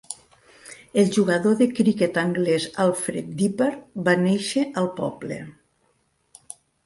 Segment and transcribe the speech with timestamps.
[1.01, 3.69] El jugador de criquet anglès Alfred Dipper
[4.09, 5.37] va néixer al poble.